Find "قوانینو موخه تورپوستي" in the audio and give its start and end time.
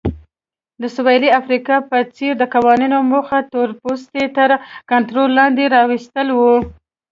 2.53-4.25